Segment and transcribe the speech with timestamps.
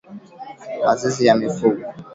[0.85, 1.81] Mazizi ya mifugo